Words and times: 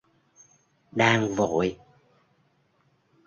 Đang 0.91 1.35
vội 1.35 1.77